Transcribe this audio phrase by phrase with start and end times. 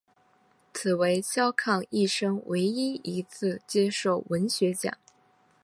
[0.73, 4.97] 此为萧沆一生唯一一次接受文学奖。